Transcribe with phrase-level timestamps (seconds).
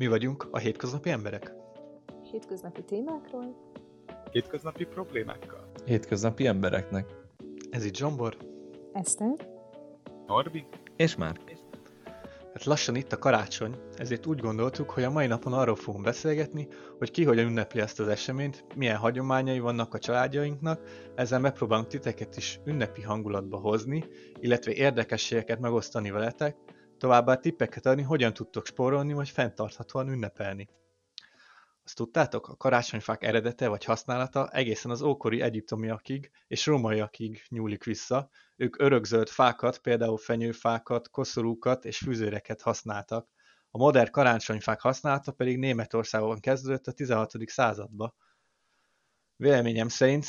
[0.00, 1.52] Mi vagyunk a hétköznapi emberek.
[2.30, 3.72] Hétköznapi témákról.
[4.30, 5.72] Hétköznapi problémákkal.
[5.84, 7.14] Hétköznapi embereknek.
[7.70, 8.36] Ez itt Zsombor.
[8.92, 9.48] Eszter.
[10.26, 10.66] Norbi.
[10.96, 11.40] És már.
[12.52, 16.68] Hát lassan itt a karácsony, ezért úgy gondoltuk, hogy a mai napon arról fogunk beszélgetni,
[16.98, 20.80] hogy ki hogyan ünnepli ezt az eseményt, milyen hagyományai vannak a családjainknak,
[21.14, 24.04] ezzel megpróbálunk titeket is ünnepi hangulatba hozni,
[24.38, 26.56] illetve érdekességeket megosztani veletek,
[27.00, 30.68] továbbá tippeket adni, hogyan tudtok spórolni vagy fenntarthatóan ünnepelni.
[31.84, 38.30] Azt tudtátok, a karácsonyfák eredete vagy használata egészen az ókori egyiptomiakig és rómaiakig nyúlik vissza.
[38.56, 43.28] Ők örökzöld fákat, például fenyőfákat, koszorúkat és fűzéreket használtak.
[43.70, 47.32] A modern karácsonyfák használata pedig Németországban kezdődött a 16.
[47.46, 48.14] századba.
[49.36, 50.26] Véleményem szerint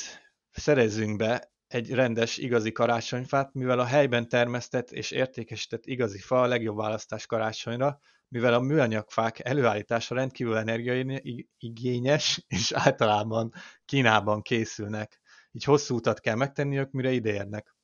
[0.52, 6.48] szerezzünk be egy rendes, igazi karácsonyfát, mivel a helyben termesztett és értékesített igazi fa a
[6.48, 13.54] legjobb választás karácsonyra, mivel a műanyagfák előállítása rendkívül energiaigényes, és általában
[13.86, 15.22] Kínában készülnek.
[15.52, 17.76] Így hosszú utat kell megtenniük, mire ideérnek.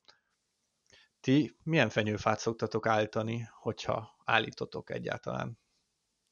[1.20, 5.58] Ti milyen fenyőfát szoktatok állítani, hogyha állítotok egyáltalán?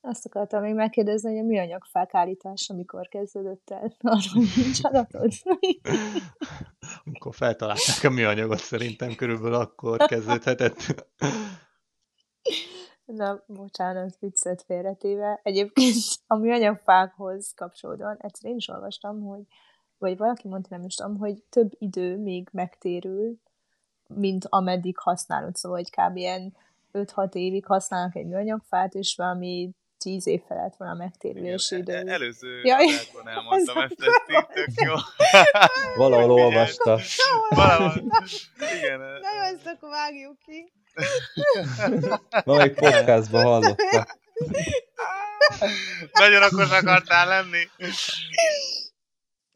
[0.08, 3.92] Azt akartam még megkérdezni, hogy a műanyagfák állítása mikor kezdődött el?
[4.14, 5.32] Arról nincs adatod.
[7.04, 11.06] Amikor feltalálták a műanyagot, szerintem körülbelül akkor kezdődhetett.
[13.04, 15.40] Na, bocsánat, viccet félretéve.
[15.42, 15.96] Egyébként
[16.26, 19.42] a műanyagfákhoz kapcsolódóan egyszer én is olvastam, hogy
[19.98, 23.36] vagy valaki mondta, nem is tudom, hogy több idő még megtérül,
[24.06, 25.56] mint ameddig használod.
[25.56, 26.16] Szóval, hogy kb.
[26.16, 26.56] ilyen
[26.92, 29.70] 5-6 évig használnak egy műanyagfát, és valami
[30.06, 31.92] 10 év felett van a megtérülési idő.
[31.92, 34.94] Igen, előző ja, adásban elmondtam ezt, ez tök jó.
[36.02, 37.00] Valahol olvasta.
[37.48, 37.92] Valahol.
[38.78, 38.98] Igen.
[38.98, 40.72] Na jó, ezt akkor vágjuk ki.
[42.44, 44.06] Valamelyik podcastban hallotta.
[46.20, 47.68] Nagyon okos akartál lenni.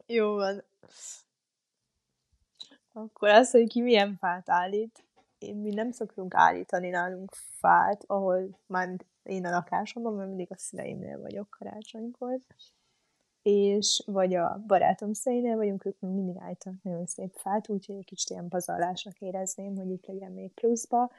[0.05, 0.63] Jó van.
[2.93, 5.03] Akkor az, hogy ki milyen fát állít.
[5.37, 8.89] Én, mi nem szoktunk állítani nálunk fát, ahol már
[9.23, 12.39] én a lakásomban, mert mindig a szüleimnél vagyok karácsonykor
[13.41, 18.05] és vagy a barátom szeinél vagyunk, ők még mindig állítanak nagyon szép fát, úgyhogy egy
[18.05, 21.11] kicsit ilyen pazarlásnak érezném, hogy itt legyen még pluszba.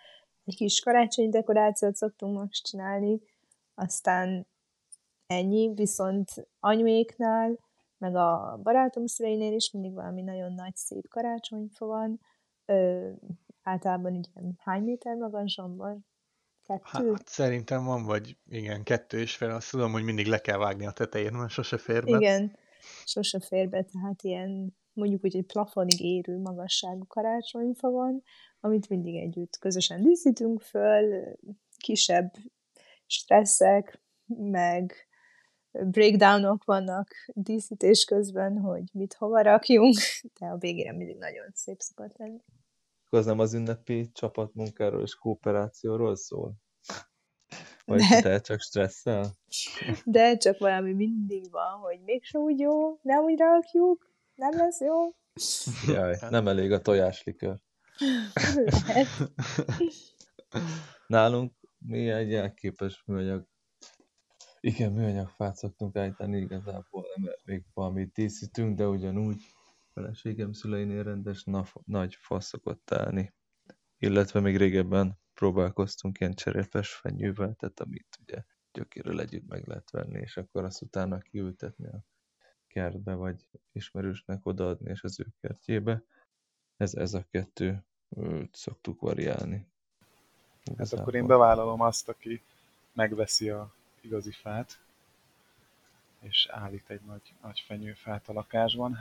[0.45, 3.21] Egy kis karácsonyi dekorációt szoktunk most csinálni,
[3.75, 4.47] aztán
[5.27, 6.31] ennyi, viszont
[6.61, 7.59] anyuéknál,
[7.99, 12.21] meg a barátom szüleinél is mindig valami nagyon nagy, szép karácsonyfa van.
[12.65, 13.11] Ö,
[13.63, 16.07] általában ugye hány méter magasban van?
[16.67, 17.13] Kettő?
[17.13, 19.51] Hát szerintem van, vagy igen, kettő és fél.
[19.51, 22.17] Azt tudom, hogy mindig le kell vágni a tetején, mert sose fér be.
[22.17, 22.57] Igen,
[23.05, 28.23] sose fér be, tehát ilyen mondjuk úgy egy plafonig érő magasságú karácsonyfa van,
[28.61, 31.37] amit mindig együtt közösen díszítünk föl,
[31.77, 32.33] kisebb
[33.07, 35.09] stresszek, meg
[35.71, 39.95] breakdownok vannak díszítés közben, hogy mit hova rakjunk,
[40.39, 42.41] de a végére mindig nagyon szép szokott lenni
[43.17, 46.55] az nem az ünnepi csapatmunkáról és kooperációról szól?
[47.85, 48.21] Vagy De...
[48.21, 49.37] te csak stresszel?
[50.05, 55.15] De csak valami mindig van, hogy mégse úgy jó, nem úgy rakjuk, nem lesz jó.
[55.95, 57.57] Jaj, nem elég a tojáslikör.
[61.07, 63.51] Nálunk mi egy elképes műanyag
[64.65, 69.43] igen, műanyag fát szoktunk állítani igazából, mert még valamit díszítünk, de ugyanúgy
[69.93, 73.35] feleségem szüleinél rendes na, nagy fasz szokott állni.
[73.99, 78.43] Illetve még régebben próbálkoztunk ilyen cserépes fenyővel, tehát amit ugye
[78.73, 82.05] gyökérről együtt meg lehet venni, és akkor azt utána kiültetni a
[82.67, 86.03] kertbe, vagy ismerősnek odaadni, és az ő kertjébe.
[86.77, 87.85] Ez, ez a kettő
[88.53, 89.67] szoktuk variálni.
[90.77, 92.43] Hát akkor én bevállalom azt, aki
[92.93, 94.81] megveszi a igazi fát,
[96.19, 98.99] és állít egy nagy, nagy fenyőfát a lakásban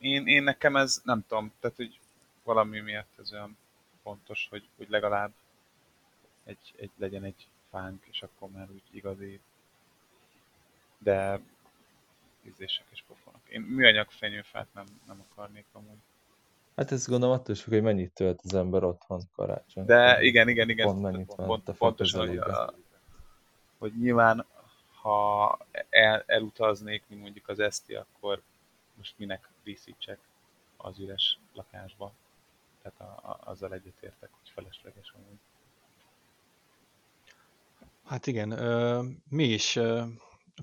[0.00, 1.98] én, én nekem ez nem tudom, tehát hogy
[2.42, 3.56] valami miatt ez olyan
[4.02, 5.32] fontos, hogy, hogy legalább
[6.44, 9.40] egy, egy, legyen egy fánk, és akkor már úgy igazi,
[10.98, 11.40] de
[12.42, 13.40] ízések és pofonok.
[13.48, 15.98] Én műanyag fenyőfát nem, nem akarnék amúgy.
[16.76, 19.84] Hát ez gondolom attól is hogy mennyit tölt az ember otthon karácsony.
[19.84, 20.86] De igen, igen, igen.
[20.86, 22.74] Pont mennyit pont, pont, pontosan, hogy, a,
[23.78, 24.46] hogy nyilván
[25.00, 25.58] ha
[25.90, 28.42] el, elutaznék, mint mondjuk az Eszti, akkor
[28.94, 30.18] most minek díszítsek
[30.76, 32.12] az üres lakásba.
[32.82, 35.38] Tehát a, a, azzal egyetértek, hogy felesleges amúgy.
[38.04, 40.04] Hát igen, ö, mi is ö,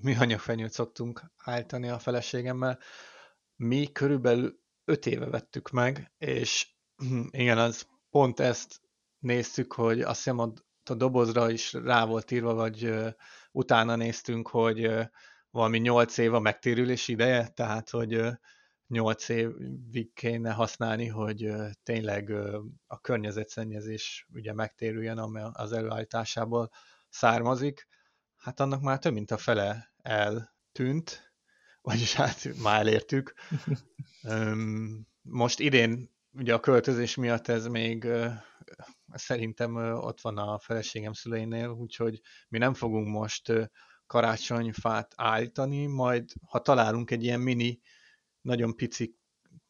[0.01, 2.79] műanyagfenyőt szoktunk állítani a feleségemmel.
[3.55, 6.67] Mi körülbelül öt éve vettük meg, és
[7.31, 8.81] igen, az pont ezt
[9.19, 10.53] néztük, hogy azt hiszem a
[10.89, 12.93] a dobozra is rá volt írva, vagy
[13.51, 14.91] utána néztünk, hogy
[15.49, 18.21] valami 8 év a megtérülés ideje, tehát hogy
[18.93, 21.53] 8 évig kéne használni, hogy
[21.83, 22.29] tényleg
[22.87, 26.71] a környezetszennyezés ugye megtérüljön, ami az előállításából
[27.09, 27.87] származik.
[28.35, 31.33] Hát annak már több mint a fele eltűnt,
[31.81, 33.33] vagyis hát már elértük.
[35.21, 38.07] Most idén ugye a költözés miatt ez még
[39.13, 43.53] szerintem ott van a feleségem szüleinél, úgyhogy mi nem fogunk most
[44.05, 47.81] karácsonyfát állítani, majd ha találunk egy ilyen mini,
[48.43, 49.15] nagyon pici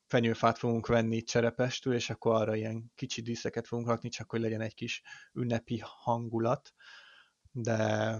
[0.07, 4.61] fenyőfát fogunk venni cserepestül, és akkor arra ilyen kicsi díszeket fogunk rakni, csak hogy legyen
[4.61, 5.01] egy kis
[5.33, 6.73] ünnepi hangulat.
[7.51, 8.19] De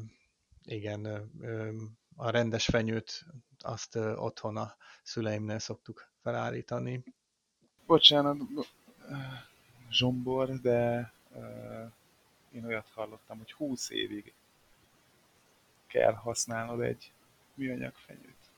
[0.64, 1.06] igen,
[2.16, 3.26] a rendes fenyőt
[3.60, 7.04] azt otthon a szüleimnél szoktuk felállítani.
[7.86, 8.38] Bocsánat,
[9.90, 11.12] zsombor, de
[12.52, 14.34] én olyat hallottam, hogy 20 évig
[15.88, 17.12] kell használnod egy
[17.54, 18.52] műanyag fenyőt.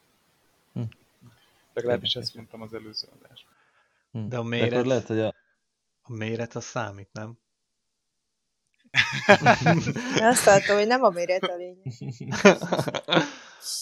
[1.75, 3.54] Legalábbis ezt mondtam az előző adásban.
[4.12, 4.27] Hm.
[4.27, 5.36] De a méret, de lehet, hogy a...
[6.01, 7.38] a méret az számít, nem?
[10.31, 11.94] Azt látom, hogy nem a méret a lényeg.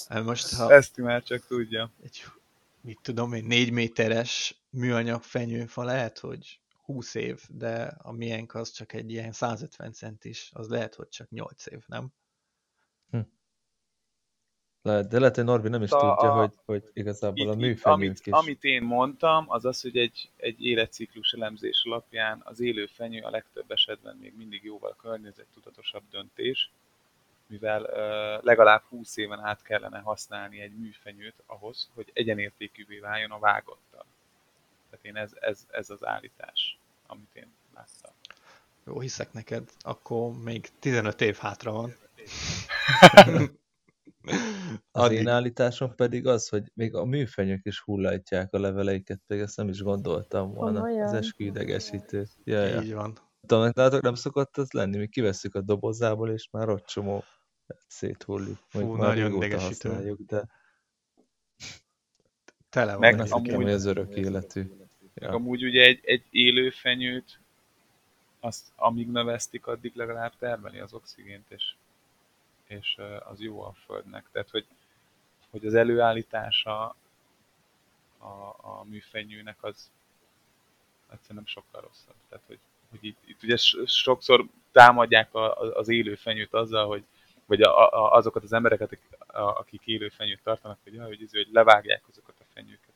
[0.07, 1.91] Hát most, ha Ezt már csak tudja.
[2.03, 2.23] Egy,
[2.81, 8.71] mit tudom én, négy méteres műanyag fenyőfa lehet, hogy 20 év, de a miénk az
[8.71, 12.13] csak egy ilyen 150 centis, az lehet, hogy csak 8 év, nem?
[14.85, 17.55] Lehet, de lehet, hogy Norbi nem is a, tudja, a, hogy, hogy igazából itt, a
[17.55, 18.33] műfenyők amit, is.
[18.33, 23.29] Amit én mondtam, az az, hogy egy, egy életciklus elemzés alapján az élő fenyő a
[23.29, 26.71] legtöbb esetben még mindig jóval környezettudatosabb döntés,
[27.47, 33.39] mivel uh, legalább 20 éven át kellene használni egy műfenyőt ahhoz, hogy egyenértékűvé váljon a
[33.39, 34.05] vágottal.
[34.89, 36.77] Tehát én ez, ez, ez az állítás,
[37.07, 38.11] amit én láttam.
[38.85, 41.95] Jó, hiszek neked, akkor még 15 év hátra van.
[44.95, 49.57] Az én állításom pedig az, hogy még a műfenyők is hullajtják a leveleiket, pedig ezt
[49.57, 50.81] nem is gondoltam volna.
[50.81, 51.07] Olyan.
[51.07, 52.27] Az eskü idegesítő.
[52.43, 52.81] Ja, ja.
[52.81, 53.17] Így van.
[53.47, 57.23] Tudom, látok, nem szokott az lenni, mi kiveszük a dobozából, és már ott csomó
[57.87, 58.57] széthullik.
[58.67, 60.17] Fú, nagyon idegesítő.
[60.27, 60.49] De...
[62.69, 63.15] Tele van.
[63.15, 63.69] Meg amúgy...
[63.69, 64.71] az örök életű.
[65.13, 65.29] Ja.
[65.29, 67.39] Amúgy ugye egy, egy élő fenyőt,
[68.39, 71.75] azt amíg növesztik, addig legalább termeli az oxigént, és,
[72.67, 72.97] és
[73.29, 74.25] az jó a földnek.
[74.31, 74.65] Tehát, hogy,
[75.53, 76.95] hogy az előállítása
[78.17, 79.89] a, a műfenyőnek az
[81.11, 82.15] egyszerűen sokkal rosszabb.
[82.29, 82.59] Tehát, hogy,
[82.89, 83.55] hogy itt, itt ugye
[83.85, 87.03] sokszor támadják a, az élő fenyőt azzal, hogy
[87.45, 88.97] vagy a, a, azokat az embereket,
[89.27, 92.93] akik élő fenyőt tartanak, hogy, hogy, izé, hogy levágják azokat a fenyőket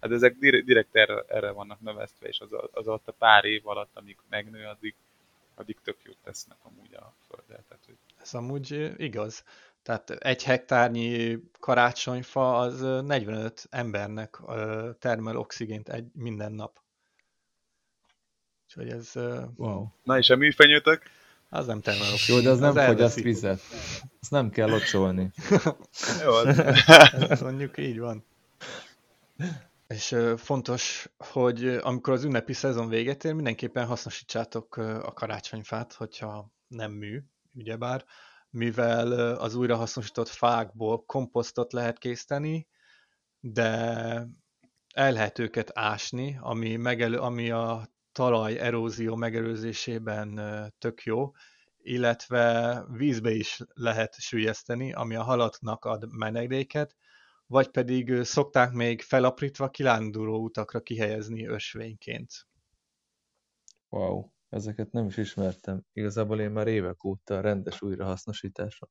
[0.00, 3.96] hát ezek direkt erre, erre vannak növesztve, és az, az ott a pár év alatt,
[3.96, 4.94] amíg megnő, addig,
[5.54, 7.64] addig tök jót tesznek amúgy a földet.
[7.68, 7.96] Tehát, hogy...
[8.20, 9.44] Ez amúgy igaz.
[9.82, 14.38] Tehát egy hektárnyi karácsonyfa az 45 embernek
[14.98, 16.80] termel oxigént egy, minden nap.
[18.66, 19.12] Úgyhogy ez...
[19.56, 19.86] Wow.
[20.02, 21.02] Na és a műfenyőtök?
[21.48, 22.44] Az nem termel oxigént.
[22.44, 23.60] Jó, de az, az nem fogyaszt vizet.
[24.20, 25.30] Azt nem kell locsolni.
[26.24, 27.40] Jó, az...
[27.40, 28.24] mondjuk így van.
[29.88, 36.92] És fontos, hogy amikor az ünnepi szezon véget ér, mindenképpen hasznosítsátok a karácsonyfát, hogyha nem
[36.92, 37.22] mű,
[37.54, 38.04] ugyebár,
[38.50, 42.66] mivel az újrahasznosított fákból komposztot lehet készíteni,
[43.40, 43.68] de
[44.94, 50.40] el lehet őket ásni, ami, megelő, ami a talaj erózió megelőzésében
[50.78, 51.32] tök jó,
[51.82, 56.96] illetve vízbe is lehet sűjeszteni, ami a halatnak ad menedéket,
[57.46, 62.46] vagy pedig szokták még felaprítva kilánduló utakra kihelyezni ösvényként.
[63.88, 65.84] Wow, ezeket nem is ismertem.
[65.92, 68.88] Igazából én már évek óta rendes újrahasznosításon,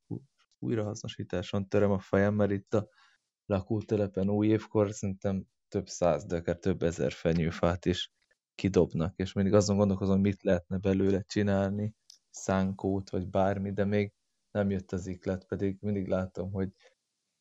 [0.59, 2.87] újrahasznosításon töröm a fejem, mert itt a
[3.45, 8.11] lakótelepen új évkor szerintem több száz, de akár több ezer fenyőfát is
[8.55, 11.93] kidobnak, és mindig azon gondolkozom, mit lehetne belőle csinálni,
[12.29, 14.13] szánkót, vagy bármi, de még
[14.51, 16.69] nem jött az iklet, pedig mindig látom, hogy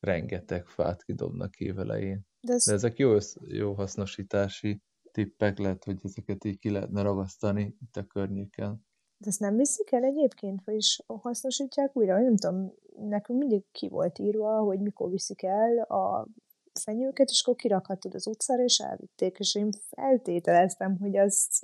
[0.01, 2.27] rengeteg fát kidobnak évelején.
[2.41, 2.65] De, ez...
[2.65, 4.83] De ezek jó, jó hasznosítási
[5.19, 8.87] tippek lehet, hogy ezeket így ki lehetne ragasztani itt a környéken.
[9.17, 12.21] De ezt nem viszik el egyébként, vagyis hasznosítják újra?
[12.21, 16.27] Nem tudom, nekünk mindig ki volt írva, hogy mikor viszik el a
[16.73, 21.63] fenyőket, és akkor kirakhatod az utcára, és elvitték, és én feltételeztem, hogy az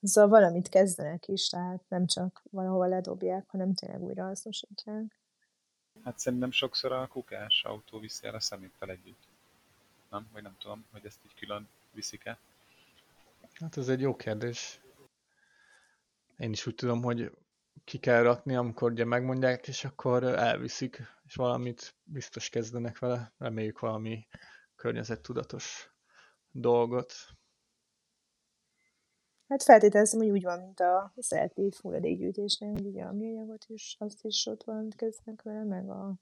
[0.00, 5.20] azzal valamit kezdenek is, tehát nem csak valahova ledobják, hanem tényleg újra hasznosítják.
[6.04, 9.28] Hát szerintem sokszor a kukás autó viszi el a szeméttel együtt.
[10.10, 10.28] Nem?
[10.32, 12.38] Vagy nem tudom, hogy ezt így külön viszik-e.
[13.60, 14.80] Hát ez egy jó kérdés.
[16.36, 17.30] Én is úgy tudom, hogy
[17.84, 23.32] ki kell rakni, amikor ugye megmondják, és akkor elviszik, és valamit biztos kezdenek vele.
[23.38, 24.26] Reméljük valami
[24.74, 25.94] környezettudatos
[26.50, 27.12] dolgot.
[29.48, 34.24] Hát feltételezem, hogy úgy van, mint a szelektív hulladékgyűjtésnél, hogy ugye a műanyagot is, azt
[34.24, 36.14] is ott van, kezdnek vele, meg a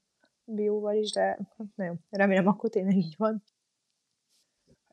[0.43, 1.21] bióval is, de
[1.57, 3.43] hát nagyon remélem, akkor tényleg így van.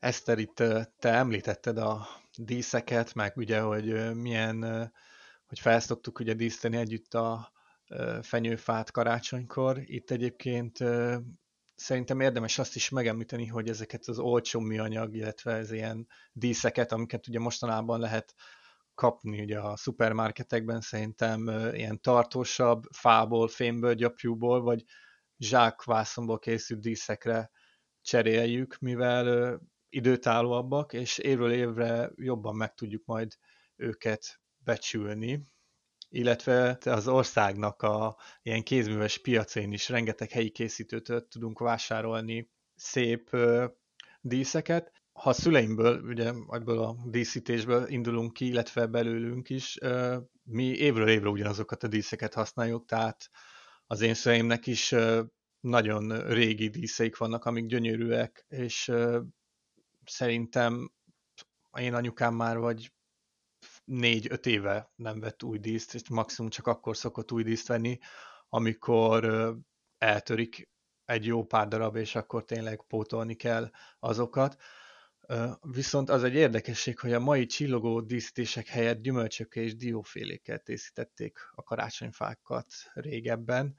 [0.03, 0.55] Eszter, itt
[0.99, 2.07] te említetted a
[2.37, 4.61] díszeket, meg ugye, hogy milyen,
[5.45, 7.51] hogy felszoktuk ugye díszíteni együtt a
[8.21, 9.81] fenyőfát karácsonykor.
[9.83, 10.77] Itt egyébként
[11.75, 17.27] szerintem érdemes azt is megemlíteni, hogy ezeket az olcsó műanyag, illetve ez ilyen díszeket, amiket
[17.27, 18.33] ugye mostanában lehet
[18.95, 24.83] kapni ugye a szupermarketekben, szerintem ilyen tartósabb fából, fémből, gyapjúból, vagy
[25.37, 27.51] zsákvászonból készült díszekre
[28.01, 29.59] cseréljük, mivel
[29.95, 33.31] időtállóabbak, és évről évre jobban meg tudjuk majd
[33.75, 35.51] őket becsülni,
[36.09, 43.65] illetve az országnak a ilyen kézműves piacén is rengeteg helyi készítőtől tudunk vásárolni szép ö,
[44.21, 44.91] díszeket.
[45.11, 51.09] Ha a szüleimből, ugye ebből a díszítésből indulunk ki, illetve belőlünk is, ö, mi évről
[51.09, 53.29] évre ugyanazokat a díszeket használjuk, tehát
[53.87, 55.23] az én szüleimnek is ö,
[55.59, 58.91] nagyon régi díszeik vannak, amik gyönyörűek, és
[60.05, 60.91] szerintem
[61.79, 62.93] én anyukám már vagy
[63.83, 67.97] négy-öt éve nem vett új díszt, és maximum csak akkor szokott új díszt venni,
[68.49, 69.53] amikor
[69.97, 70.69] eltörik
[71.05, 74.61] egy jó pár darab, és akkor tényleg pótolni kell azokat.
[75.61, 81.63] Viszont az egy érdekesség, hogy a mai csillogó díszítések helyett gyümölcsökkel és diófélékkel készítették a
[81.63, 83.75] karácsonyfákat régebben.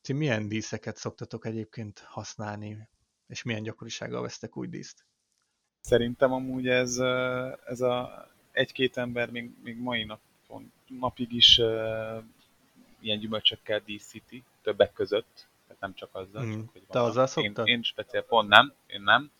[0.00, 2.88] Ti milyen díszeket szoktatok egyébként használni,
[3.32, 5.04] és milyen gyakorisággal vesztek új díszt?
[5.80, 6.98] Szerintem amúgy ez,
[7.66, 12.22] ez a egy-két ember még, még mai napon, napig is uh,
[13.00, 16.44] ilyen gyümölcsökkel díszíti, többek között, tehát nem csak azzal.
[16.44, 16.50] Mm.
[16.50, 17.68] Csak, hogy Te azzal szoktad?
[17.68, 19.30] Én, én speciál pont nem, én nem.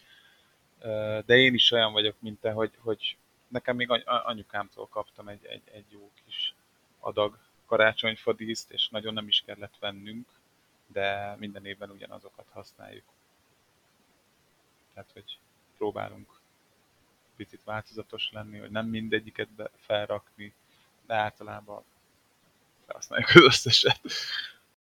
[0.79, 3.17] Uh, de én is olyan vagyok, mint te, hogy, hogy
[3.49, 6.55] nekem még anyukámtól kaptam egy, egy, egy jó kis
[7.01, 10.29] adag karácsonyfadíszt, és nagyon nem is kellett vennünk,
[10.87, 13.05] de minden évben ugyanazokat használjuk.
[14.95, 15.39] Tehát, hogy
[15.77, 16.41] próbálunk
[17.37, 20.55] picit változatos lenni, hogy nem mindegyiket be, felrakni,
[21.07, 21.85] de általában
[22.87, 24.01] felhasználjuk az összeset.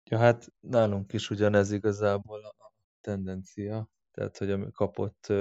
[0.05, 5.33] Ja, hát nálunk is ugyanez igazából a tendencia, tehát hogy a kapott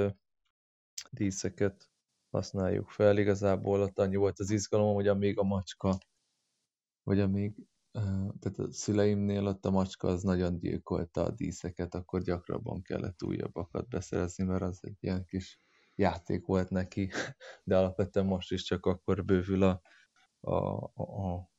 [1.11, 1.89] díszeket
[2.31, 5.97] használjuk fel, igazából ott annyi volt az izgalom, hogy amíg a macska,
[7.03, 7.53] vagy amíg
[8.39, 13.88] tehát a szüleimnél ott a macska az nagyon gyilkolta a díszeket, akkor gyakrabban kellett újabbakat
[13.88, 15.60] beszerezni, mert az egy ilyen kis
[15.96, 17.12] játék volt neki,
[17.63, 19.81] de alapvetően most is csak akkor bővül a,
[20.39, 20.55] a,
[20.93, 21.50] a,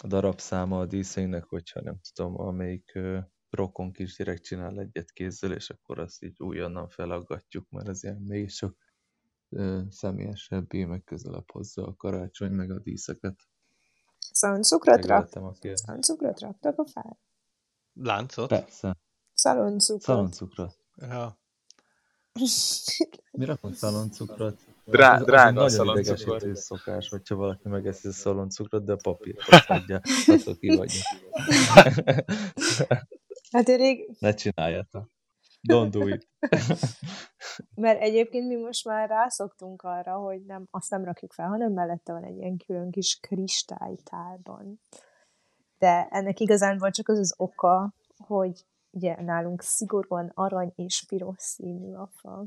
[0.00, 2.98] a darabszáma a díszeinek, hogyha nem tudom, amelyik
[3.50, 8.48] rokon kisgyerek csinál egyet kézzel, és akkor azt így újonnan felaggatjuk, mert az ilyen még
[8.50, 8.76] sok
[9.88, 13.48] személyesebb, meg közelebb hozza a karácsony, meg a díszeket.
[14.32, 15.28] Szaloncukrot rak...
[15.74, 17.18] Szaloncukrot raktak a fára?
[17.92, 18.48] Láncot?
[18.48, 18.96] Persze.
[19.34, 20.02] Szaloncukrot.
[20.02, 20.76] Szaloncukrot.
[20.96, 21.38] Ja.
[23.38, 24.60] Mi rakunk szaloncukrot?
[24.84, 25.84] Drá, az, drága az a.
[25.84, 30.00] Nagyon szokás, hogyha valaki megeszi a szaloncukrot, de a papírt azt hagyja.
[30.26, 30.92] Attól ki vagy.
[33.50, 34.16] Hát én rég...
[34.18, 35.10] Ne csináljátok.
[35.62, 36.28] Don't do it.
[37.74, 42.12] Mert egyébként mi most már rászoktunk arra, hogy nem, azt nem rakjuk fel, hanem mellette
[42.12, 44.80] van egy ilyen külön kis kristálytárban.
[45.78, 51.42] De ennek igazán van csak az az oka, hogy ugye nálunk szigorúan arany és piros
[51.42, 52.46] színű a fa.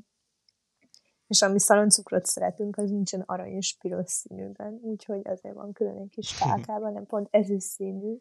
[1.27, 6.09] És ami szaloncukrot szeretünk, az nincsen arany és piros színűben, úgyhogy azért van külön egy
[6.09, 8.17] kis tálkában, nem pont ez is színű,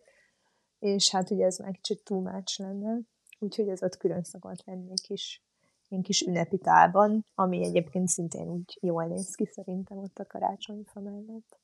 [0.79, 2.99] és hát ugye ez már kicsit túlmács lenne,
[3.41, 5.43] úgyhogy ez ott külön szokott lenni egy kis,
[5.89, 11.01] egy kis ünnepi tálban, ami egyébként szintén úgy jól néz ki szerintem ott a karácsonyfa
[11.01, 11.59] mellett.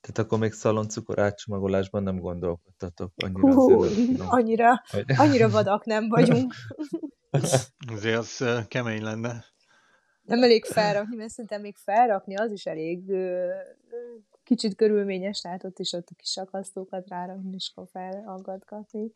[0.00, 3.82] Tehát akkor még szaloncukor átcsomagolásban nem gondolkodtatok annyira Hú,
[4.28, 4.82] annyira,
[5.16, 6.54] annyira vadak nem vagyunk.
[7.94, 9.44] Azért az kemény lenne.
[10.22, 13.12] Nem elég felrakni, mert szerintem még felrakni az is elég
[14.48, 19.12] kicsit körülményes, tehát ott is ott a kis akasztókat rárakni, és akkor felaggatgatni.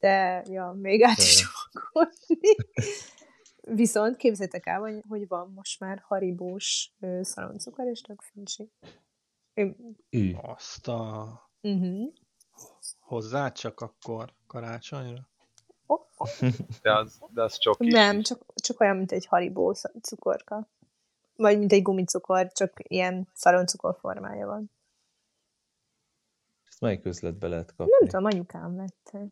[0.00, 2.56] De, ja, még át is csomagolni.
[3.60, 8.70] Viszont képzétek el, hogy van most már haribós szaloncukor, és tök fincsi.
[10.08, 10.38] Én...
[10.42, 11.26] Azt a...
[11.60, 12.12] Uh-huh.
[13.00, 15.28] Hozzá csak akkor karácsonyra?
[15.86, 16.28] Oh, oh.
[16.82, 20.68] De az, de az csak Nem, csak, csak olyan, mint egy haribó cukorka.
[21.36, 24.70] Vagy mint egy gumicukor, csak ilyen szaloncukor formája van.
[26.68, 27.92] Azt melyik üzletbe lehet kapni?
[27.98, 29.26] Nem tudom, anyukám vette.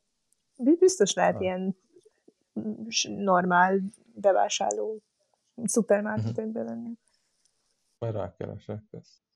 [0.59, 1.43] Biztos lehet ah.
[1.43, 1.77] ilyen
[3.03, 3.81] normál
[4.15, 5.03] bevásárló
[5.65, 6.99] szupermarketekben venni.
[7.99, 9.27] Majd rákeresek ezt.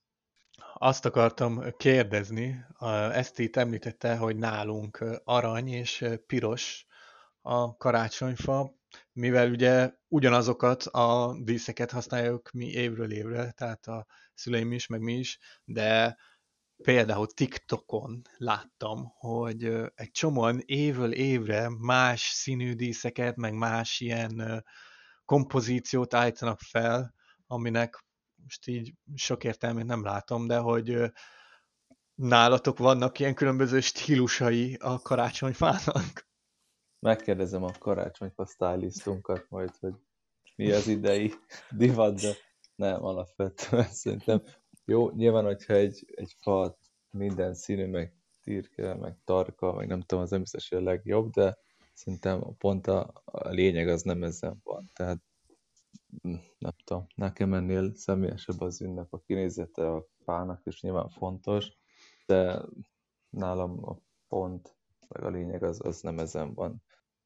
[0.73, 2.65] Azt akartam kérdezni,
[3.11, 6.87] ezt itt említette, hogy nálunk arany és piros
[7.41, 8.73] a karácsonyfa,
[9.11, 15.13] mivel ugye ugyanazokat a díszeket használjuk mi évről évre, tehát a szüleim is, meg mi
[15.13, 16.17] is, de
[16.83, 19.63] például TikTokon láttam, hogy
[19.95, 24.63] egy csomóan évről évre más színű díszeket, meg más ilyen
[25.25, 27.13] kompozíciót állítanak fel,
[27.47, 28.05] aminek
[28.43, 31.11] most így sok értelmét nem látom, de hogy
[32.15, 36.27] nálatok vannak ilyen különböző stílusai a karácsonyfának.
[36.99, 39.93] Megkérdezem a karácsonyfa stylistunkat majd, hogy
[40.55, 41.33] mi az idei
[41.69, 42.33] divat, de
[42.75, 44.43] nem, alapvetően szerintem
[44.85, 46.77] jó, nyilván, hogyha egy, egy fa
[47.11, 48.13] minden színű, meg
[48.43, 51.57] tirke, meg tarka, meg nem tudom, az nem biztos, hogy a legjobb, de
[51.93, 54.89] szerintem pont a, a lényeg az nem ezen van.
[54.93, 55.21] Tehát
[56.21, 61.77] hm, nem tudom, nekem ennél személyesebb az ünnep, a kinézete a fának is nyilván fontos,
[62.25, 62.61] de
[63.29, 63.97] nálam a
[64.27, 64.75] pont,
[65.07, 66.83] meg a lényeg az, az nem ezen van.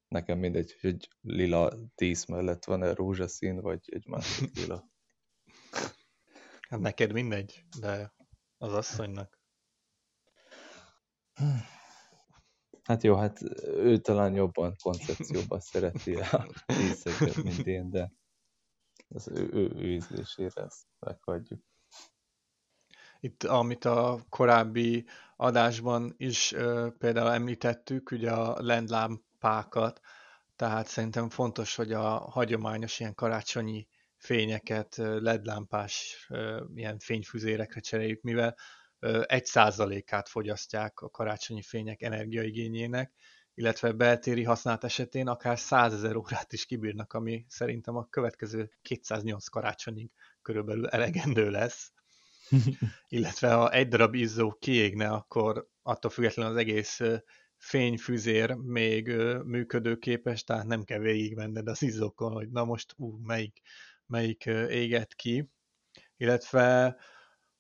[0.08, 4.90] Nekem mindegy, hogy lila tíz mellett van-e rózsaszín, vagy egy másik lila.
[6.70, 8.14] Hát neked mindegy, de
[8.58, 9.40] az asszonynak.
[12.84, 18.12] Hát jó, hát ő talán jobban koncepcióban szereti a díszeket, mint én, de
[19.08, 21.62] az ő, ő, ő ízlésére ezt meghagyjuk.
[23.20, 25.06] Itt, amit a korábbi
[25.36, 30.02] adásban is ö, például említettük, ugye a lendlámpákat,
[30.56, 36.28] tehát szerintem fontos, hogy a hagyományos ilyen karácsonyi fényeket ledlámpás
[36.76, 38.56] ilyen fényfüzérekre cseréljük, mivel
[39.26, 43.14] egy százalékát fogyasztják a karácsonyi fények energiaigényének,
[43.54, 49.48] illetve beltéri használat esetén akár 100 ezer órát is kibírnak, ami szerintem a következő 208
[49.48, 50.12] karácsonyig
[50.42, 51.92] körülbelül elegendő lesz.
[53.08, 57.02] illetve ha egy darab izzó kiégne, akkor attól függetlenül az egész
[57.58, 59.08] fényfüzér még
[59.46, 63.62] működőképes, tehát nem kell végigvenned az izzókon, hogy na most ú, melyik,
[64.08, 65.50] melyik éget ki.
[66.18, 66.98] Illetve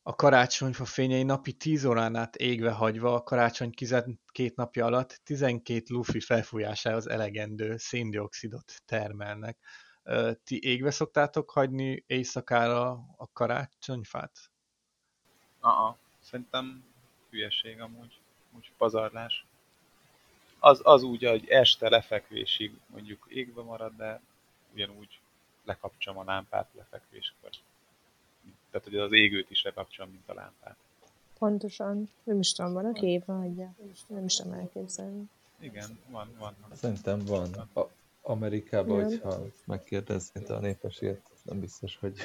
[0.01, 3.69] a karácsonyfa fényei napi 10 órán át égve hagyva a karácsony
[4.31, 9.57] két napja alatt 12 lufi felfújásához elegendő széndiokszidot termelnek.
[10.43, 14.31] Ti égve szoktátok hagyni éjszakára a karácsonyfát?
[15.59, 16.83] Aha, szerintem
[17.29, 18.19] hülyeség amúgy,
[18.51, 19.45] úgy pazarlás.
[20.59, 24.21] Az, az úgy, hogy este lefekvésig mondjuk égve marad, de
[24.73, 25.19] ugyanúgy
[25.67, 27.49] lekapcsolom a lámpát lefekvéskor
[28.71, 30.77] tehát hogy az égőt is lekapcsolom, mint a lámpát.
[31.37, 32.09] Pontosan.
[32.23, 33.73] Nem is tudom, van, aki évre hagyja.
[34.07, 35.29] Nem is tudom elképzelni.
[35.59, 36.55] Igen, van, van.
[36.73, 37.53] Szerintem van.
[37.73, 37.89] A
[38.21, 39.09] Amerikában, Igen.
[39.09, 42.17] hogyha megkérdeznéd a népesért, nem biztos, hogy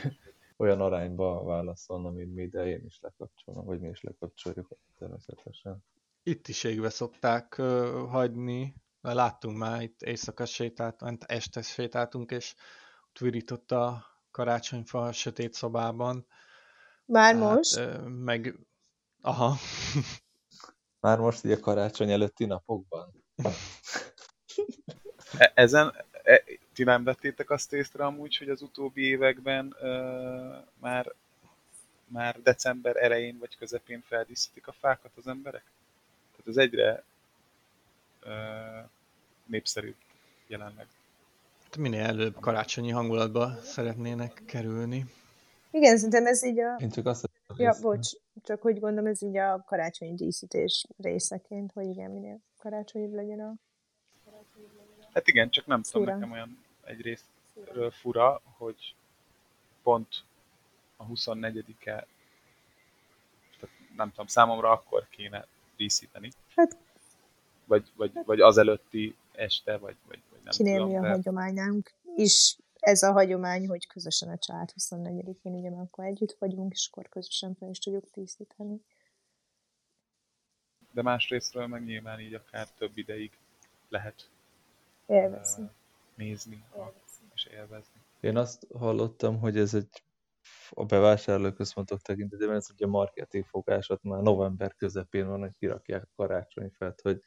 [0.57, 5.85] olyan arányba válaszolna, mint mi, de én is lekapcsolom, vagy mi is lekapcsoljuk természetesen.
[6.23, 12.55] Itt is égve szokták uh, hagyni, mert láttunk már itt éjszaka sétáltunk, este sétáltunk, és
[13.13, 16.27] ott virított a karácsonyfa a sötét szobában.
[17.05, 17.81] Már Tehát, most?
[18.09, 18.55] Meg,
[19.21, 19.57] aha.
[21.01, 23.25] Már most így a karácsony előtti napokban?
[25.39, 31.15] E, ezen, e, ti nem vettétek azt észre amúgy, hogy az utóbbi években uh, már,
[32.07, 35.65] már december elején vagy közepén feldíszítik a fákat az emberek?
[36.31, 37.05] Tehát ez egyre
[38.25, 38.89] uh,
[39.47, 39.97] népszerűbb
[40.47, 40.87] jelenleg.
[41.73, 45.05] Hát minél előbb karácsonyi hangulatba szeretnének kerülni.
[45.71, 46.77] Igen, szerintem ez így a...
[46.79, 48.11] Én csak azt Ja, bocs,
[48.43, 53.55] csak hogy gondolom, ez így a karácsonyi díszítés részeként, hogy igen, minél karácsonyi legyen a...
[55.13, 56.05] Hát igen, csak nem fura.
[56.05, 58.95] tudom, nekem olyan egyrésztről fura, hogy
[59.83, 60.25] pont
[60.97, 62.07] a 24-e, tehát
[63.97, 66.31] nem tudom, számomra akkor kéne díszíteni.
[66.57, 66.77] Hát...
[67.65, 71.09] Vagy, vagy, vagy az előtti este, vagy, vagy nem Kinél tudom, mi a de...
[71.09, 76.89] hagyományunk is ez a hagyomány, hogy közösen a család 24-én ugye akkor együtt vagyunk, és
[76.91, 78.81] akkor közösen fel is tudjuk tisztítani.
[80.93, 83.39] De másrésztről meg nyilván így akár több ideig
[83.89, 84.31] lehet
[85.07, 85.65] élvezni.
[85.65, 85.71] Uh,
[86.15, 87.27] nézni élvezni.
[87.35, 88.01] és élvezni.
[88.21, 90.03] Én azt hallottam, hogy ez egy
[90.71, 97.01] a bevásárlóközpontok tekintetében ez ugye marketing fogásot már november közepén van, hogy kirakják a karácsonyfát,
[97.01, 97.23] hogy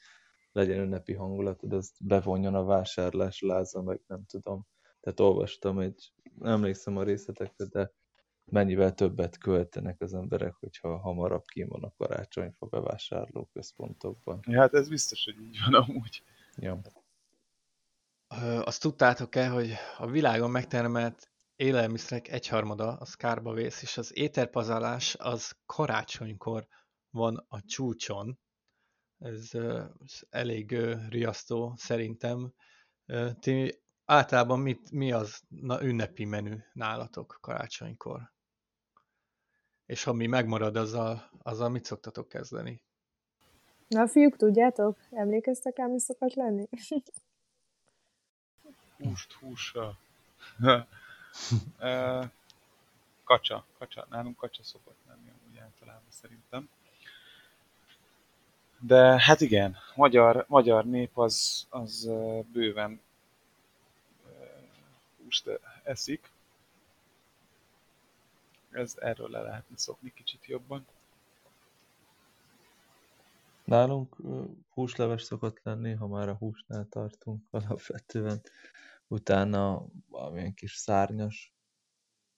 [0.55, 4.67] legyen ünnepi hangulatod, azt bevonjon a vásárlás láza, meg nem tudom.
[4.99, 7.91] Tehát olvastam egy, nem emlékszem a részletekre, de
[8.45, 14.39] mennyivel többet költenek az emberek, hogyha hamarabb kín van a karácsonyfa bevásárló központokban.
[14.47, 16.23] Ja, hát ez biztos, hogy így van amúgy.
[16.55, 16.81] Ja.
[18.63, 25.55] Azt tudtátok-e, hogy a világon megtermelt élelmiszerek egyharmada az kárba vész, és az éterpazarlás az
[25.65, 26.67] karácsonykor
[27.09, 28.39] van a csúcson.
[29.19, 29.49] Ez,
[30.05, 30.77] ez elég
[31.09, 32.53] riasztó szerintem.
[33.39, 38.33] Ti általában mit, mi az na, ünnepi menü nálatok karácsonykor?
[39.85, 42.81] És ha mi megmarad, azzal, azzal mit szoktatok kezdeni?
[43.87, 44.97] Na, fiúk, tudjátok?
[45.11, 46.67] Emlékeztek el, mi szokott lenni?
[48.97, 49.97] Húst, húsra.
[53.23, 54.05] kacsa, kacsa.
[54.09, 56.69] Nálunk kacsa szokott lenni úgy általában szerintem.
[58.87, 62.09] De hát igen, magyar, magyar nép az, az
[62.51, 63.01] bőven
[65.23, 65.49] húst
[65.83, 66.31] eszik.
[68.71, 70.85] Ez erről le lehetne szokni kicsit jobban.
[73.63, 74.15] Nálunk
[74.73, 78.41] húsleves szokott lenni, ha már a húsnál tartunk alapvetően.
[79.07, 81.53] Utána valamilyen kis szárnyas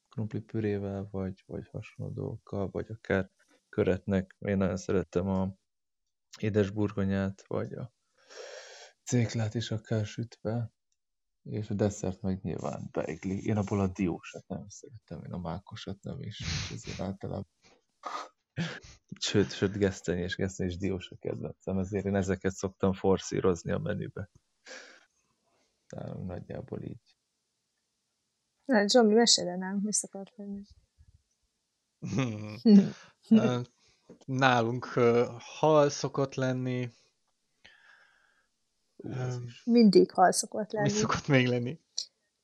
[0.10, 3.30] krumplipürével, vagy, vagy hasonló dolgokkal, vagy akár
[3.70, 4.36] köretnek.
[4.40, 5.56] Én nagyon szerettem a
[6.40, 7.94] édesburgonyát, vagy a
[9.04, 10.72] céklát is akár sütve,
[11.44, 13.46] és a desszert meg nyilván beigli.
[13.46, 17.48] Én abból a diósat nem szerettem, én a mákosat nem is, és ezért általában
[19.20, 23.78] sőt, sőt geszteny és geszteny és diós a kedvencem, ezért én ezeket szoktam forszírozni a
[23.78, 24.30] menübe.
[25.88, 27.16] Tehát nagyjából így.
[28.66, 30.64] Na, Zsomi, mesélj nálunk, mi szokott lenni.
[34.26, 34.86] Nálunk
[35.38, 36.90] hal szokott lenni.
[39.64, 40.92] Mindig hal szokott lenni.
[40.92, 41.80] Mi szokott még lenni?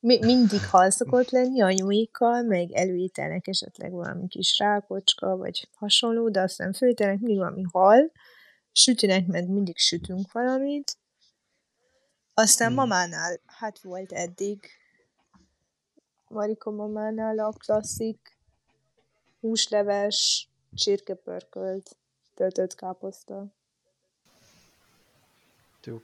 [0.00, 6.40] Mi, mindig hal szokott lenni anyuékkal, meg előítelnek esetleg valami kis rákocska, vagy hasonló, de
[6.40, 8.12] aztán főítelnek mindig valami hal,
[8.72, 10.98] sütőnek meg mindig sütünk valamit.
[12.34, 12.76] Aztán hmm.
[12.76, 14.66] mamánál, hát volt eddig,
[16.28, 18.38] Marika mamánál a klasszik
[19.40, 21.96] húsleves, csirkepörkölt,
[22.34, 23.46] töltött káposzta.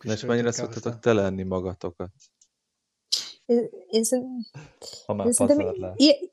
[0.03, 2.11] Na és mennyire szoktatok te lenni magatokat?
[3.47, 4.51] Én, én, szerint,
[5.07, 6.31] ha már én szerintem i-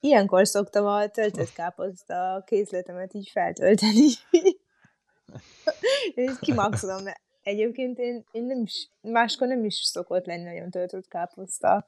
[0.00, 4.08] ilyenkor szoktam a töltött káposzta készletemet így feltölteni.
[6.14, 11.08] én kimaxolom, mert egyébként én, én nem is, máskor nem is szokott lenni nagyon töltött
[11.08, 11.86] káposzta.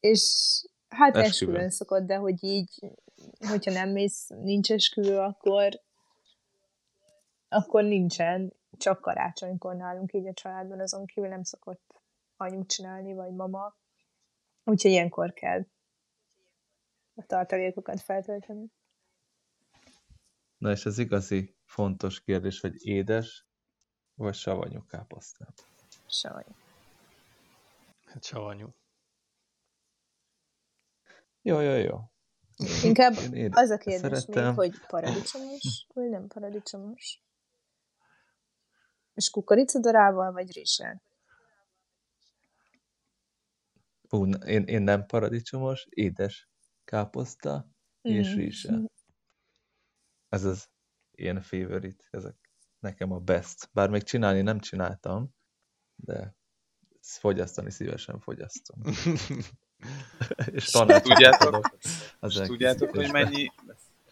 [0.00, 0.22] És
[0.90, 2.92] hát esküvőn szokott, de hogy így,
[3.48, 5.80] hogyha nem mész, nincs esküvő, akkor
[7.48, 12.02] akkor nincsen, csak karácsonykor nálunk így a családban, azon kívül nem szokott
[12.36, 13.76] anyu csinálni, vagy mama.
[14.64, 15.66] Úgyhogy ilyenkor kell
[17.14, 18.72] a tartalékokat feltölteni.
[20.58, 23.46] Na és az igazi fontos kérdés, hogy édes
[24.14, 25.46] vagy savanyú káposzta?
[26.06, 26.54] Savanyú.
[28.04, 28.74] Hát savanyú.
[31.42, 32.10] Jó, jó, jó.
[32.82, 34.46] Inkább én az a kérdés szeretem.
[34.46, 37.22] még, hogy paradicsomos, vagy nem paradicsomos?
[39.14, 41.02] És kukoricadarával, vagy réssel?
[44.08, 46.48] Ú, én, én nem paradicsomos, édes
[46.84, 47.68] káposzta
[48.08, 48.12] mm.
[48.12, 48.90] és rizssel.
[50.28, 50.68] Ez az
[51.10, 53.70] ilyen favorite, ezek nekem a best.
[53.72, 55.34] Bár még csinálni nem csináltam,
[55.94, 56.34] de
[57.00, 58.80] fogyasztani szívesen fogyasztom.
[60.52, 60.64] és
[61.02, 61.70] tudjátok,
[62.18, 63.52] az tudjátok hogy mennyi,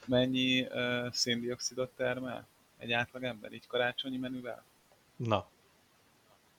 [0.05, 2.47] mennyi uh, széndiokszidot termel
[2.79, 4.63] egy átlag ember így karácsonyi menüvel?
[5.17, 5.47] Na.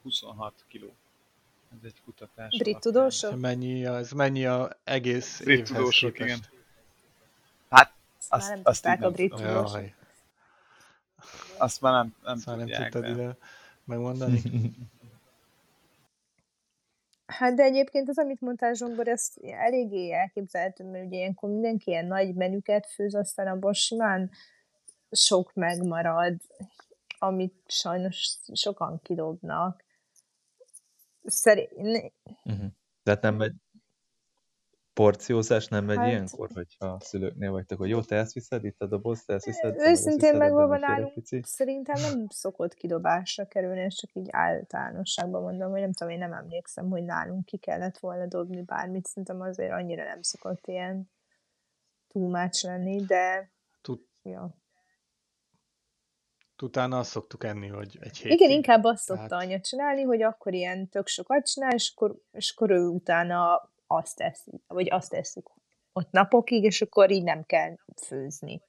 [0.02, 0.94] 26 kiló.
[1.70, 2.56] Ez egy kutatás.
[2.58, 3.40] Brit tudósok?
[3.40, 6.38] Mennyi, az mennyi a egész Brit tudósok, igen.
[7.70, 7.92] Hát,
[8.28, 9.72] azt, már nem azt így a brit tudósok.
[9.72, 9.94] Jaj.
[11.56, 12.78] Azt már nem, nem azt tudják.
[12.78, 13.36] nem tudtad ide
[13.84, 14.42] megmondani.
[17.30, 22.06] Hát de egyébként az, amit mondtál Zsombor, ezt eléggé elképzelhető, mert ugye ilyenkor mindenki ilyen
[22.06, 24.30] nagy menüket főz, aztán abból simán
[25.10, 26.36] sok megmarad,
[27.18, 29.84] amit sajnos sokan kidobnak.
[31.24, 31.72] Szerint...
[32.44, 32.70] Uh-huh.
[33.02, 33.38] Tehát nem
[35.00, 36.06] porciózás nem megy hát...
[36.06, 39.44] ilyenkor, hogyha a szülőknél vagytok, hogy jó, te ezt viszed, itt a doboz, te ezt
[39.44, 39.76] viszed?
[39.78, 45.92] Őszintén megvalva nálunk szerintem nem szokott kidobásra kerülni, és csak így általánosságban mondom, hogy nem
[45.92, 50.22] tudom, én nem emlékszem, hogy nálunk ki kellett volna dobni bármit, szerintem azért annyira nem
[50.22, 51.10] szokott ilyen
[52.08, 54.58] túlmács lenni, de Tud, ja
[56.62, 58.40] utána azt szoktuk enni, hogy egy hétig.
[58.40, 59.44] Igen, inkább azt szokta Tehát...
[59.44, 64.16] anya csinálni, hogy akkor ilyen tök sokat csinál, és akkor, és akkor ő utána azt
[64.16, 65.50] teszi, vagy azt tesszük.
[65.92, 67.76] ott napokig, és akkor így nem kell
[68.06, 68.62] főzni.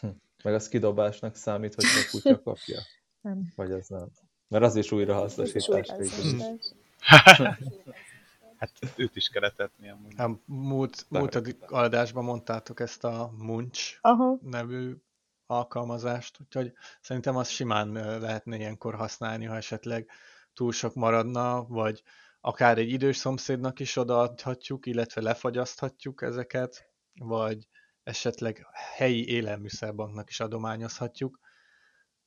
[0.00, 0.08] Hm.
[0.42, 2.80] Meg az kidobásnak számít, hogy a kutya kapja?
[3.20, 3.52] Nem.
[3.56, 4.10] Vagy az nem?
[4.48, 5.88] Mert az is újrahasznosítás.
[8.56, 10.14] hát őt is kellett etni amúgy.
[10.16, 14.38] Hát, múlt, múlt adásban mondtátok ezt a Munch Aha.
[14.42, 14.96] nevű
[15.46, 20.10] alkalmazást, úgyhogy szerintem azt simán lehetne ilyenkor használni, ha esetleg
[20.52, 22.02] túl sok maradna, vagy
[22.44, 27.68] akár egy idős szomszédnak is odaadhatjuk, illetve lefagyaszthatjuk ezeket, vagy
[28.02, 31.38] esetleg helyi élelmiszerbanknak is adományozhatjuk.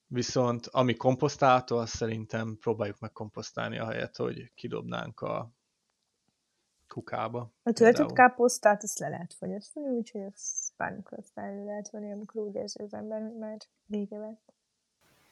[0.08, 5.52] Viszont ami komposztálható, azt szerintem próbáljuk meg komposztálni helyet, hogy kidobnánk a
[6.88, 7.52] kukába.
[7.64, 12.56] A töltött káposztát azt le lehet fogyasztani, úgyhogy az bármikor elő lehet venni, amikor úgy
[12.56, 14.54] érzi az ember, hogy már vége lett.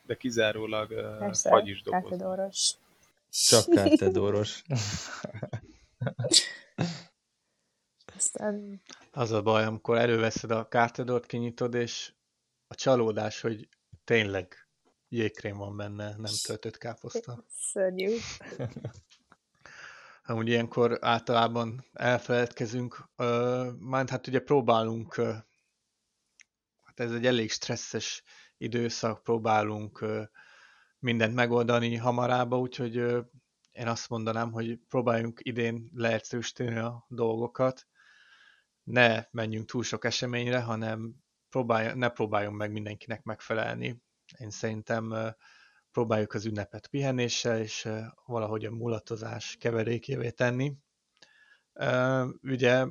[0.02, 2.84] De kizárólag uh, fagy is doboz.
[3.44, 4.62] Csak kártedoros.
[8.16, 8.82] Aztán...
[9.12, 12.14] Az a baj, amikor előveszed a kártedort, kinyitod, és
[12.68, 13.70] a csalódás, hogy
[14.04, 14.68] tényleg
[15.10, 17.46] jégkrém van benne, nem töltött káposzta.
[17.72, 18.18] Szörnyű.
[20.28, 23.10] Amúgy ilyenkor általában elfeledkezünk,
[23.80, 25.16] már hát ugye próbálunk,
[26.84, 28.24] hát ez egy elég stresszes
[28.58, 30.06] időszak, próbálunk
[31.06, 32.96] mindent megoldani hamarába, úgyhogy
[33.72, 37.88] én azt mondanám, hogy próbáljunk idén leegyszerűsíteni a dolgokat,
[38.84, 41.16] ne menjünk túl sok eseményre, hanem
[41.50, 44.02] próbálj, ne próbáljon meg mindenkinek megfelelni.
[44.38, 45.14] Én szerintem
[45.92, 47.90] próbáljuk az ünnepet pihenéssel, és
[48.26, 50.76] valahogy a mulatozás keverékévé tenni.
[52.42, 52.86] Ugye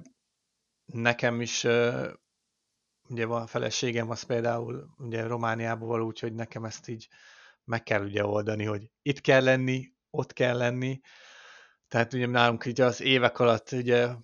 [0.85, 1.65] nekem is
[3.09, 7.09] ugye a feleségem, az például ugye Romániában való, úgyhogy nekem ezt így
[7.65, 11.01] meg kell ugye oldani, hogy itt kell lenni, ott kell lenni.
[11.89, 14.15] Tehát ugye nálunk ugye az évek alatt ugye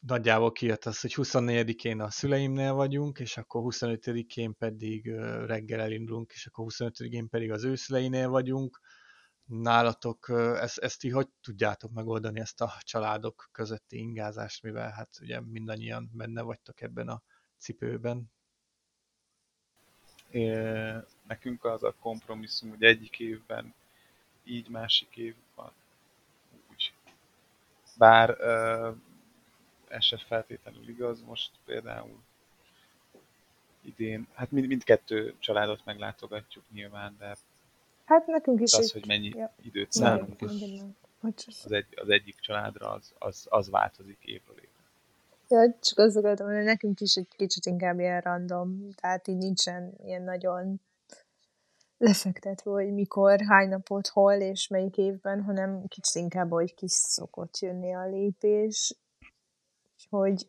[0.00, 5.10] nagyjából kijött az, hogy 24-én a szüleimnél vagyunk, és akkor 25-én pedig
[5.46, 8.80] reggel elindulunk, és akkor 25-én pedig az őszüleinél vagyunk.
[9.44, 10.28] Nálatok
[10.60, 16.10] ezt, ezt így hogy tudjátok megoldani, ezt a családok közötti ingázást, mivel hát ugye mindannyian
[16.12, 17.22] benne vagytok ebben a
[17.58, 18.30] cipőben?
[21.26, 23.74] Nekünk az a kompromisszum, hogy egyik évben
[24.44, 25.70] így, másik évben
[26.70, 26.92] úgy.
[27.98, 28.30] Bár
[29.88, 31.22] ez se feltétlenül igaz.
[31.22, 32.22] Most például
[33.80, 37.36] idén, hát mind, mindkettő családot meglátogatjuk nyilván, de
[38.04, 39.54] hát nekünk is az, hogy mennyi ja.
[39.62, 40.42] időt szánunk
[41.46, 44.75] az, egy, az egyik családra, az, az, az változik évről évre.
[45.48, 49.94] Ja, csak azt akartam, hogy nekünk is egy kicsit inkább ilyen random, tehát így nincsen
[50.04, 50.80] ilyen nagyon
[51.98, 57.58] lefektetve, hogy mikor, hány napot, hol és melyik évben, hanem kicsit inkább, hogy kis szokott
[57.58, 58.96] jönni a lépés,
[60.08, 60.48] hogy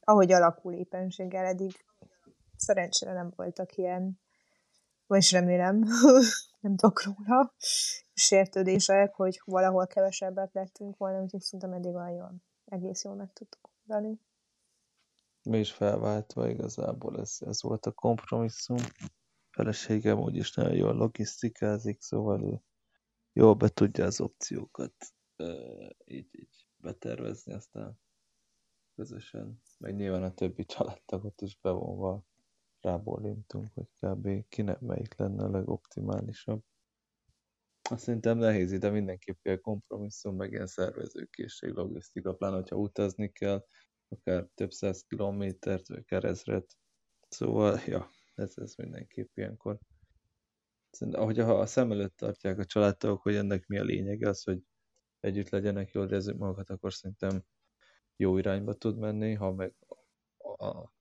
[0.00, 1.84] ahogy alakul éppenséggel eddig,
[2.56, 4.20] szerencsére nem voltak ilyen,
[5.06, 5.78] vagy remélem,
[6.60, 7.54] nem tudok róla,
[8.14, 13.73] sértődések, hogy valahol kevesebbet lettünk volna, úgyhogy szerintem eddig olyan jól, egész jól meg tudtuk
[13.86, 14.20] oldani.
[15.42, 18.78] Mi is felváltva igazából ez, ez volt a kompromisszum.
[19.50, 22.62] Feleségem úgyis nagyon jól logisztikázik, szóval ő
[23.32, 24.94] jól be tudja az opciókat
[26.04, 27.98] így, így betervezni, aztán
[28.94, 32.24] közösen, meg nyilván a többi családtagot is bevonva
[32.80, 34.48] rábólintunk, hogy kb.
[34.48, 36.62] kinek melyik lenne a legoptimálisabb.
[37.90, 43.66] Azt szerintem nehéz ide mindenképp kell kompromisszum, meg ilyen szervezőkészség, logisztika, pláne, hogyha utazni kell,
[44.08, 46.76] akár több száz kilométert, vagy keresztret.
[47.28, 49.78] Szóval, ja, ez, ez mindenképp ilyenkor.
[50.90, 54.42] Szerintem, ahogy ha a szem előtt tartják a családtagok, hogy ennek mi a lényege, az,
[54.42, 54.62] hogy
[55.20, 57.44] együtt legyenek, jól érezzük magukat, akkor szerintem
[58.16, 59.74] jó irányba tud menni, ha meg
[60.38, 60.92] a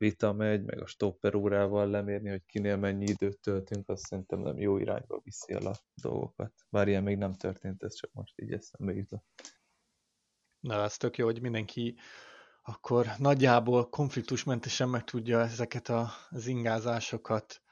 [0.00, 4.58] vita megy, meg a stopper órával lemérni, hogy kinél mennyi időt töltünk, azt szerintem nem
[4.58, 6.52] jó irányba viszi el a dolgokat.
[6.68, 9.24] Bár ilyen még nem történt, ez csak most így eszembe jutott.
[10.60, 11.98] Na, ez tök jó, hogy mindenki
[12.62, 15.88] akkor nagyjából konfliktusmentesen meg tudja ezeket
[16.30, 17.62] az ingázásokat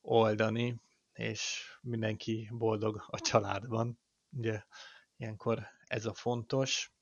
[0.00, 0.80] oldani,
[1.12, 3.98] és mindenki boldog a családban.
[4.30, 4.62] Ugye
[5.16, 6.92] ilyenkor ez a fontos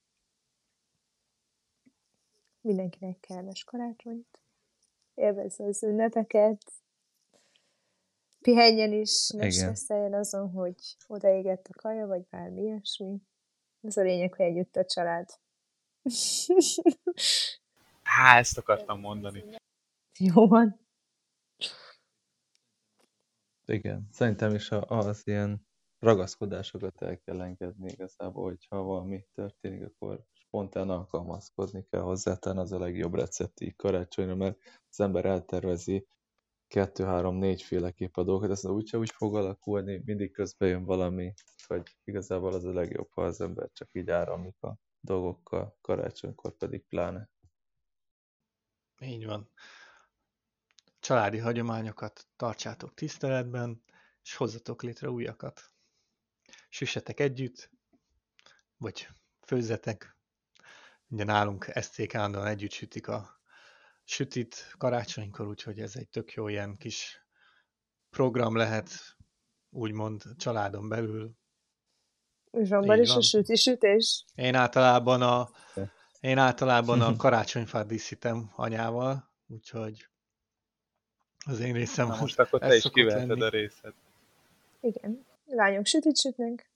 [2.60, 4.45] mindenkinek kellemes karácsonyt,
[5.16, 6.72] élvezze az ünnepeket,
[8.40, 13.22] pihenjen is, ne stresszeljen azon, hogy odaégett a kaja, vagy bármi ilyesmi.
[13.80, 15.28] Ez a lényeg, hogy együtt a család.
[18.02, 19.44] Há, ezt akartam mondani.
[20.18, 20.80] Jó van.
[23.64, 25.66] Igen, szerintem is az ilyen
[25.98, 30.24] ragaszkodásokat el kell engedni igazából, hogyha valami történik, akkor
[30.56, 34.58] spontán alkalmazkodni kell hozzá, talán az a legjobb recept így karácsonyra, mert
[34.90, 36.06] az ember eltervezi
[36.66, 41.32] kettő, három, négy féleképp a dolgokat, aztán úgyse úgy fog alakulni, mindig közben jön valami,
[41.66, 46.86] vagy igazából az a legjobb, ha az ember csak így áramlik a dolgokkal, karácsonykor pedig
[46.86, 47.30] pláne.
[49.00, 49.50] Így van.
[50.98, 53.82] Családi hagyományokat tartsátok tiszteletben,
[54.22, 55.72] és hozzatok létre újakat.
[56.68, 57.70] Süssetek együtt,
[58.76, 59.08] vagy
[59.40, 60.15] főzzetek.
[61.08, 63.40] Ugye nálunk STK állandóan együtt sütik a
[64.04, 67.26] sütit karácsonykor, úgyhogy ez egy tök jó ilyen kis
[68.10, 68.90] program lehet,
[69.70, 71.36] úgymond családon belül.
[72.62, 74.24] Zsombar is a süti sütés?
[74.34, 75.50] Én általában a,
[76.20, 80.08] én általában a karácsonyfát díszítem anyával, úgyhogy
[81.46, 83.94] az én részem Na, most akkor te is kivetted a részed.
[84.80, 85.26] Igen.
[85.46, 86.70] Lányok sütit sütnek,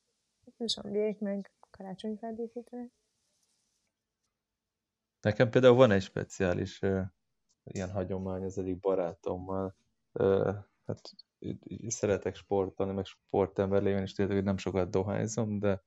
[0.59, 3.00] zsombiék meg karácsonyfát díszítenek.
[5.21, 6.81] Nekem például van egy speciális
[7.63, 9.77] ilyen hagyomány az egyik barátommal.
[10.85, 11.01] Hát
[11.87, 15.85] szeretek sportolni, meg sportember lévén, és tényleg, hogy nem sokat dohányzom, de,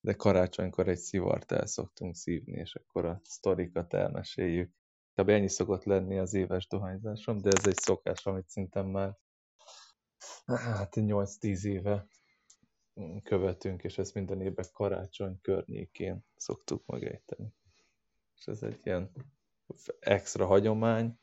[0.00, 4.74] de karácsonykor egy szivart el szoktunk szívni, és akkor a sztorikat elmeséljük.
[5.14, 5.28] Kb.
[5.28, 9.18] ennyi szokott lenni az éves dohányzásom, de ez egy szokás, amit szinte már
[10.46, 12.06] hát 8-10 éve
[13.22, 17.54] követünk, és ezt minden évben karácsony környékén szoktuk megejteni.
[18.36, 19.10] És ez egy ilyen
[20.00, 21.18] extra hagyomány,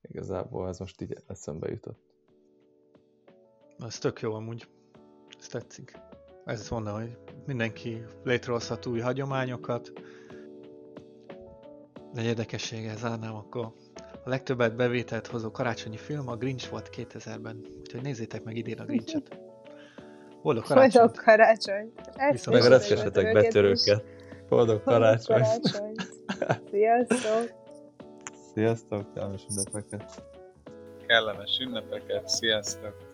[0.00, 2.00] igazából ez most így eszembe jutott.
[3.78, 4.68] Ez tök jó amúgy.
[5.38, 5.98] Ez tetszik.
[6.44, 9.92] Ez mondom, hogy mindenki létrehozhat új hagyományokat.
[12.12, 13.72] De egy érdekessége zárnám, akkor
[14.24, 17.66] a legtöbbet bevételt hozó karácsonyi film a Grinch volt 2000-ben.
[17.80, 19.38] Úgyhogy nézzétek meg idén a Grinchet.
[20.42, 21.00] Boldog karácsony!
[21.00, 21.92] Boldog karácsony!
[22.46, 24.04] Meg a reszkesetek betörőket!
[24.48, 25.42] Boldog karácsony!
[26.70, 27.52] Sziasztok!
[28.54, 29.14] Sziasztok!
[29.14, 30.22] Kellemes ünnepeket!
[31.06, 32.28] Kellemes ünnepeket!
[32.28, 33.05] Sziasztok!